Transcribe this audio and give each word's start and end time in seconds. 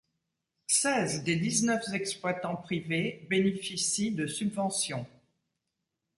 Seize 0.65 1.21
des 1.23 1.35
dix-neuf 1.35 1.93
exploitants 1.93 2.55
privés 2.55 3.27
bénéficient 3.29 4.11
de 4.15 4.25
subventions. 4.25 5.05